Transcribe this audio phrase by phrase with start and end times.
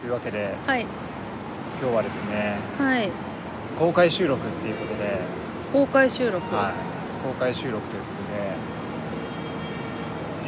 [0.00, 0.82] というわけではい。
[1.80, 3.10] 今日はですねはい。
[3.76, 5.18] 公開収録っていうことで、
[5.72, 6.54] 公開収録。
[6.54, 6.74] はい、
[7.22, 8.38] 公開収録ということで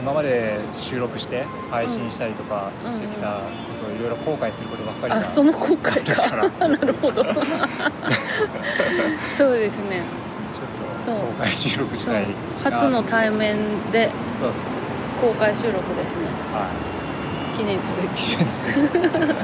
[0.00, 2.92] 今まで収録して配信したりとかうん。
[2.92, 3.42] してきたこ
[3.84, 6.37] とをいろいろ後悔することばっかりあその公開だかか
[6.69, 7.24] なるほど。
[9.37, 10.03] そうですね。
[10.53, 10.60] ちょ
[11.12, 12.26] っと公開収録したい
[12.62, 13.56] 初の対面
[13.90, 14.10] で
[15.21, 16.23] 公開収録ですね。
[16.52, 16.90] はい
[17.56, 18.23] 記念すべき。
[18.30, 18.74] 記念すべき。
[18.80, 19.41] そうなんです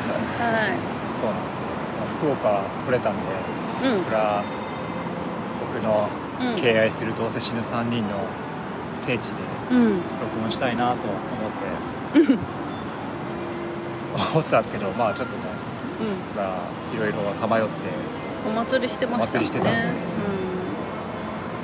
[2.18, 4.04] 福岡来れたんでいうん。
[4.04, 4.42] これは
[5.74, 6.08] 僕の
[6.40, 8.08] うん敬愛するどうせ死ぬ3人の
[8.96, 9.34] 聖地で
[9.70, 10.00] うん。
[10.20, 12.38] 録音したいなと思って。
[14.32, 15.42] 思ってたんですけどまあちょっとね
[16.92, 17.74] ういろいろさまよって。
[18.48, 19.40] お祭りしてましたね。
[19.40, 19.72] お祭りしてたんで。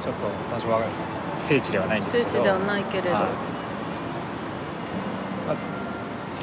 [0.02, 0.82] ちょっと場所は
[1.38, 2.30] 聖地ではないんうんですけど。
[2.30, 3.14] 聖地ではないけれど。
[3.14, 3.22] はい。
[3.22, 3.61] まあ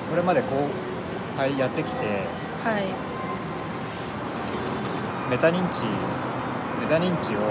[0.09, 0.47] これまでこ
[1.37, 2.05] う、はい、やってきて
[2.63, 2.83] はい。
[5.29, 7.41] メタ認知メタ認知を、う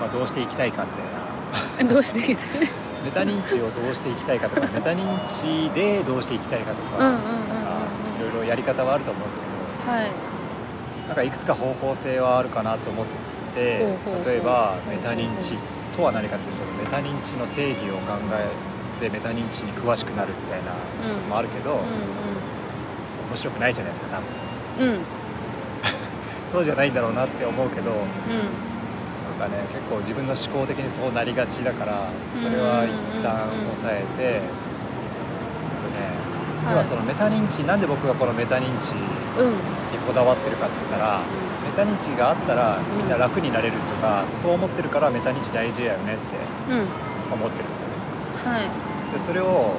[0.00, 1.84] まあ、どうしていきたいかみたいな。
[1.84, 2.36] ん どうしていい？
[3.04, 7.06] メタ認知をどうしていきたいかとか メタ認知でどうしていきたいかとか、
[8.18, 9.46] いろいろやり方はあると思うんですけ
[9.86, 9.92] ど。
[9.96, 10.10] はい。
[11.08, 13.06] なんかいくつか方向性はあるかなと思っ
[13.52, 13.60] て
[14.24, 15.58] 例えばメタ認知
[15.96, 18.46] とは何かっていうそのメタ認知の定義を考え
[19.00, 20.76] てメタ認知に詳しくなるみたいな
[21.16, 21.76] のもあるけど、う
[23.30, 24.86] 面白くないじゃないですか多分。
[24.86, 24.94] んうん。
[24.94, 25.04] う ん
[26.52, 27.96] そうじゃないんだろうなって思うけどうん。
[27.96, 36.12] なんかね結構自分の思考的にそうなりがちだからそれは一旦抑えて、あとね
[36.66, 36.74] はい。
[36.74, 39.00] 要はそのメタ認知なんで僕がこのメタ認知に
[39.38, 39.54] うん。
[40.06, 41.20] こだわってるかっつったら
[41.62, 46.88] メタ認知があったらみんな楽になれるとか、そう思ってるからメタ認知大事だよねってうん。
[47.32, 48.58] 思ってるんですよね。
[48.58, 49.74] はいでそれを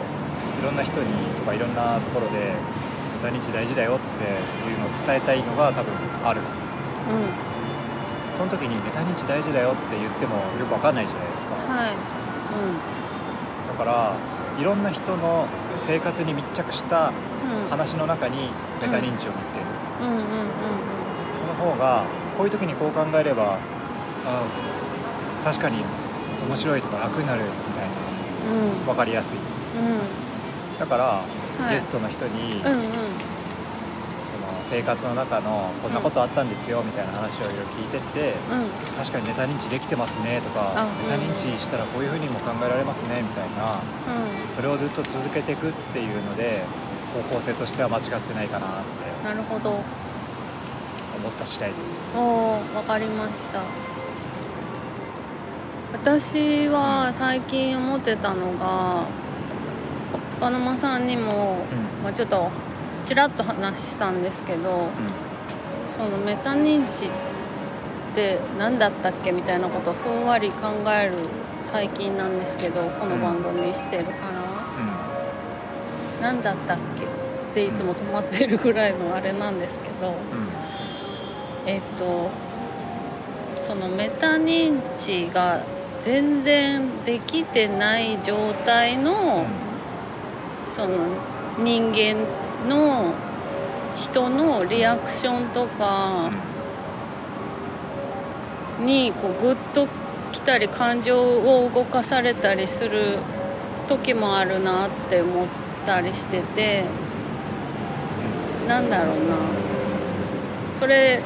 [0.60, 2.54] いろんな人にとかいろんなところで
[3.24, 6.42] メタ認知大事だよっていうのを伝えたいのが多分ある。
[6.42, 6.44] う
[8.38, 11.52] その時にメタ認知大事だよって言ってもよくわかんないじゃないですか。
[11.56, 11.94] んはい。
[13.68, 14.14] だから
[14.60, 17.66] いろんな人の生活に密着したうん。
[17.66, 18.50] うん話の中に
[18.82, 19.66] メタ認知を見つける、
[20.02, 20.08] うん。
[20.08, 20.22] うんうん
[21.32, 22.04] その方が
[22.38, 23.58] こういう時にこう考えれば
[24.26, 24.44] あ
[25.44, 25.78] 確かに
[26.48, 28.01] 面白いとか楽になるみたいうんうんな
[28.86, 29.38] 分かりやすい。
[30.80, 31.24] だから、
[31.70, 31.74] い。
[31.74, 32.80] ゲストの人に、うんうん。
[32.80, 32.84] うん
[34.32, 38.70] その生活の中のこんなことあったんですよみたいな話をいろいろ聞いてって、うん。
[38.98, 43.80] 確かにメタ認知できてますねとかあメタ認知したらこういうふうにも考えられますねみたいな
[44.56, 46.64] それをずっと続けていくっていうので
[47.30, 49.72] 方向性としては間違ってないかなってなるほど。
[49.72, 52.18] 思った次第です。
[52.18, 53.60] おーわかりました
[55.94, 59.06] 私は最近思ってたのが
[60.30, 62.04] 塚沼さんにも、うん。
[62.04, 62.50] まあ、ちょっと
[63.06, 64.88] ちらっと話したんですけど
[65.88, 67.10] そのメタ認知っ
[68.16, 71.14] て何だったっけみたいなことをふんわり考える
[71.62, 74.18] 最近なんですけどこの番組してるから、
[76.22, 77.08] 何だったっけっ
[77.54, 80.14] ていつも止まってるぐらいのあれなんですけど、うん。
[80.14, 80.18] うん。
[81.68, 82.32] えっと
[83.56, 85.62] そのメタ認知が
[86.02, 89.46] 全然できてない状態の
[90.70, 90.98] その
[91.60, 92.16] 人間
[92.68, 93.14] の
[93.96, 96.32] 人のリアクションとか
[98.80, 99.88] にこうグッと
[100.32, 103.20] きたり感情を動かされたりする
[103.88, 105.48] 時もあるなって思っ
[105.86, 106.84] たりしてて。
[108.68, 109.36] なんだろうな。
[110.80, 111.22] それ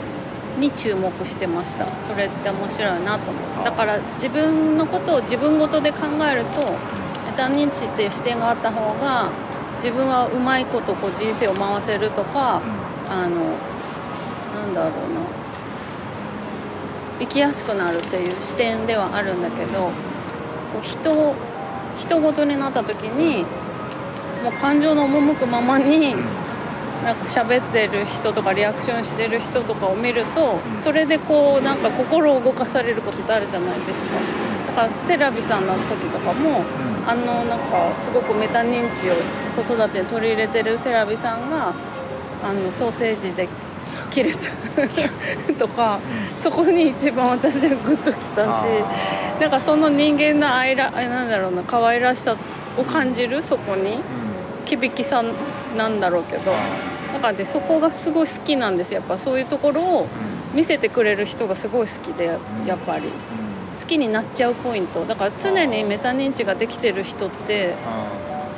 [0.60, 1.86] に注目してました。
[2.00, 6.00] それって面白いなと思ってだから自分のことを自分ごとで考
[6.32, 9.30] えるとメタ認知っていう視点があった方が
[9.78, 12.62] 自分はうまいことこう人生を回せるとか
[13.10, 13.58] あの
[14.56, 15.46] なんだろうな。
[17.20, 19.92] 生きやすくなるっていう視点ではあるんだけどこ
[20.82, 21.34] う人
[21.98, 23.44] 人ごとになった時に
[24.44, 26.14] もう感情の赴くままに
[27.06, 30.76] なんか喋ってる人とかリアクションしてる人とかを見るとうん。
[30.76, 34.18] それでこうなんか心を動かされることってあるじゃないですか。
[34.68, 36.64] だからセラビさんの時とかも
[37.08, 39.14] あのなんかすごくメタ認知を
[39.56, 41.74] 子育てに取り入れてるセラビさんが
[42.44, 43.48] あのソーセージで
[44.10, 44.52] 切れちゃ
[45.50, 46.00] うとか
[46.42, 52.36] そこに一番私はグッときたしあなんかその人間の愛らあなんだろうな可愛らしさ
[52.78, 54.00] を感じるそこに
[54.66, 55.24] 響きさ
[55.78, 56.52] なんだろうけど
[57.16, 60.08] だからでそこがすごい好きなんですやっぱそういうところを
[60.54, 63.10] 見せてくれる人がすごい好きでやっぱり。
[63.80, 65.04] 好きになっちゃうポイント。
[65.06, 67.74] だから常にメタ認知ができてる人って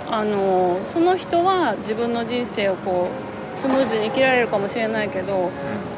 [0.09, 3.09] あのその人は自分の人生をこ
[3.55, 5.49] うスムーズに生きられるかもしれないけど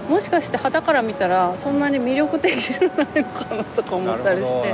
[0.08, 4.74] もしかして肌から見たらそんなに魅力的じゃないのかなとか思ったりして。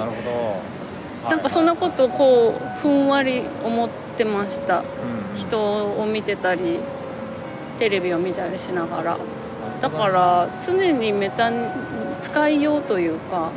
[1.23, 4.79] なんかそんなことをこうふんわり思ってました。
[4.79, 5.35] うん。
[5.35, 5.59] 人
[5.99, 6.79] を見てたり
[7.77, 9.17] テレビを見たりしながら。
[9.81, 11.51] だから常にメタ
[12.21, 13.51] 使いようというか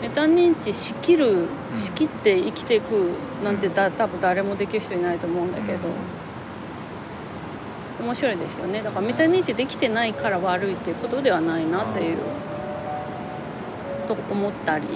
[0.00, 1.78] メタ認知しきるうん。
[1.78, 3.12] しきって生きていく
[3.42, 5.88] なんてだ多分誰もできる人いないと思うんだけど。
[8.02, 8.82] 面白いですよね。
[8.82, 12.16] だからメタ認知できてないから悪いっていうことではないなっていう。
[14.08, 14.86] と思ったり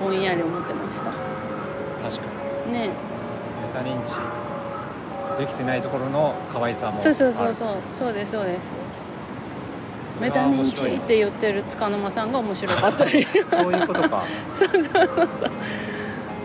[0.00, 1.12] ぼんやり思ってました。
[2.02, 2.32] 確か
[2.66, 2.72] に。
[2.72, 2.88] ね。
[2.88, 2.92] メ
[3.72, 4.14] タ認知
[5.38, 7.68] できてないところの可愛さもそうそうそうそう。
[7.92, 8.72] そうですそうです。
[10.20, 13.24] メタ認知って言ってる塚沼さんが面白かったり。
[13.48, 14.24] そういうことか。
[14.50, 15.28] そうそうそう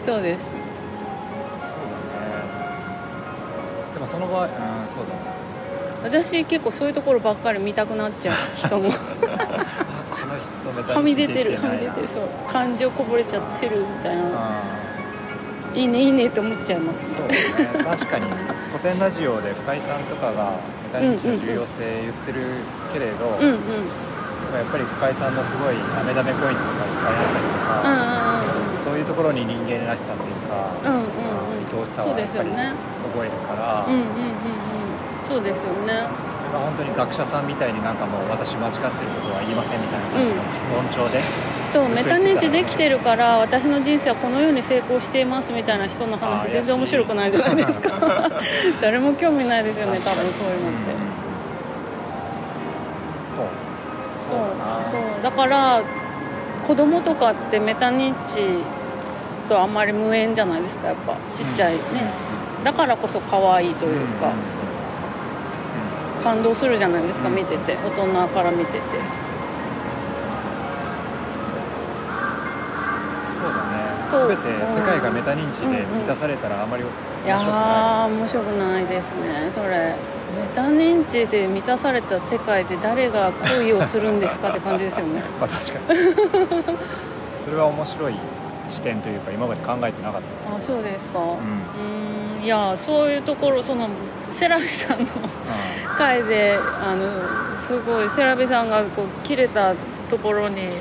[0.06, 0.22] そう。
[0.22, 0.51] です。
[0.51, 0.62] そうだね。
[3.95, 5.34] でもその場合うんそうだね。
[6.04, 8.92] 私結構そういうところばっかり見たくなっちゃう人も。
[10.88, 12.07] はみ出てるはみ出てる。
[12.07, 12.24] そう。
[12.48, 14.24] 感情こぼれちゃってるみたいな。
[14.36, 14.84] あ
[15.74, 17.36] いいねいいねって思っちゃいますそうね。
[17.84, 18.52] 確かに
[18.83, 20.59] 古典ラジオで深井さんとかが
[20.91, 22.59] メタ認知の重要性言ってる
[22.91, 23.88] けれど、うんうん。
[24.51, 31.07] やっぱり深井さんのすごいダメダメポイントとかいっぱいあったりとうんか、そういうところに人間らしさっていうか、うんうんうん。
[31.07, 34.51] うん愛おしさそうはやっぱり覚えるから、うんうんうんうん。
[35.24, 36.03] そうですよね。
[36.51, 40.35] 本当に学者さんみたいになんかもう私間違ってることは言いませんみたいなうん。
[40.75, 41.24] 論調で、
[41.73, 48.29] そうメタ認知できてるから私の人生はこのように成功していますみたいな人の話全然面白くないじゃないですか。
[48.79, 50.93] 誰も興味ないですよね多分そういうのって。
[53.25, 53.45] そう。
[54.15, 54.37] そう
[54.91, 55.81] そうだから
[56.67, 58.37] 子供とかってメタ認知
[59.49, 61.15] とあんまり無縁じゃないですかやっぱ。
[61.33, 61.79] ちっちゃいね、
[62.63, 64.27] だからこそ可愛いというか、
[66.23, 67.75] 感動するじゃないですかうん見てて。
[67.83, 69.22] 大人から見てて
[74.27, 76.89] 全て世界がメタ認知で満たされたらあまり面
[77.25, 79.95] いや白くないー面白くないですねそれ。
[80.35, 85.21] メタ認知で満たされた世界で誰が恋をするんですかって感じですよね。
[85.39, 85.99] まあ確かに。
[87.43, 88.15] それは面白い
[88.67, 90.47] 視点というか今まで考えてなかったです。
[90.49, 91.19] あそうですか。
[91.19, 92.43] ううん。
[92.43, 93.87] いやそういうところその
[94.31, 95.05] セラビさんの
[95.97, 99.73] 回であのすごいセラビさんがこう切れた
[100.09, 100.71] ところにうん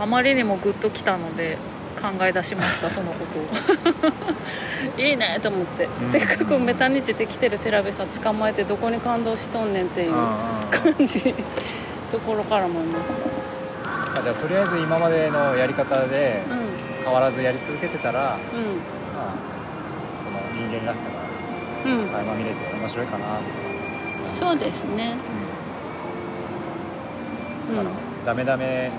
[0.00, 1.56] あまりにもグッときたので
[2.00, 4.12] 考え出しましたそのことを。
[4.96, 6.12] いいねと思って、うん。
[6.12, 10.12] せっかくメタ認知できてるセラビさん捕まえてどこに感動しとんねんっていう
[10.70, 11.34] 感じ。
[12.10, 13.12] ところから思いまし
[14.14, 17.04] たあじゃあとりあえず今までのやり方でうん。
[17.04, 18.38] 変わらずやり続けてたら、まうあ、
[20.24, 21.04] その人間らしさ
[21.84, 22.08] がんうん。
[22.08, 25.16] 垣間見れて面白いかなみたいなそうですね
[27.70, 27.96] うんうんだか
[28.26, 28.90] らダメダメ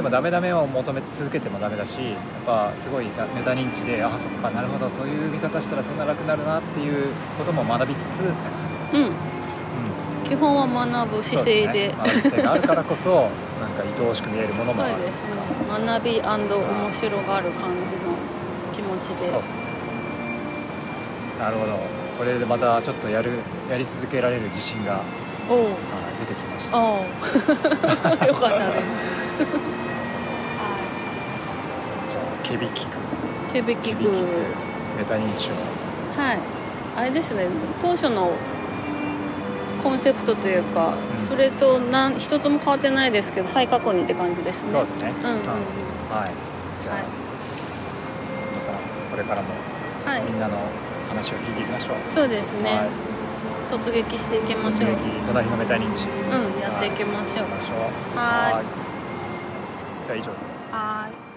[0.00, 2.16] でもダメダメを求め続けてもダメだしやっ
[2.46, 8.20] ぱすごいだメタ認知であそっかなるほどそういう見方したらそんな楽になるなっていうことも学びつつ、
[8.94, 9.12] うん、うん。
[10.24, 11.92] 基本は学ぶ姿勢で。
[11.92, 12.08] そうすね。
[12.08, 15.28] 学ぶ姿勢があるからこそなんか愛おしく見えるものもあるそうですね。
[15.68, 18.16] 学び面白がる感じの
[18.72, 19.28] 気持ちで。
[19.28, 19.60] そうっすね。
[21.38, 21.78] なるほど。
[22.16, 23.32] これでまたちょっとやる
[23.70, 25.02] やり続けられる自信が
[26.18, 26.78] 出てきました。
[28.26, 29.20] よかったです
[32.08, 32.96] じゃあケビキク
[33.52, 34.26] ケビキクケビキク
[34.96, 35.54] メタ認知を
[36.16, 36.38] はい。
[36.96, 37.46] あれですね
[37.80, 38.32] 当初の
[39.82, 41.24] コンセプトというか、うん。
[41.24, 44.72] それとなん一つも変わってないですけど再確認って感じですね。
[44.72, 45.12] そうですね。
[45.22, 45.40] うんうんうん。
[45.40, 46.30] はい。
[46.82, 47.04] じゃあ、はい
[48.54, 48.78] また
[49.10, 49.48] これからも
[50.04, 50.22] はい。
[50.22, 50.56] みんなの
[51.08, 51.96] 話を聞いていきましょう。
[52.04, 52.88] そうですね、はい。
[53.70, 54.90] 突撃していきましょう。
[54.90, 56.08] 突撃隣のメタ認知。
[56.08, 57.36] うんやっていきましょう。
[57.38, 58.18] やりましょう。
[58.18, 60.06] はい。
[60.06, 60.26] じゃあ以上。
[60.26, 60.30] で
[60.70, 61.29] すはい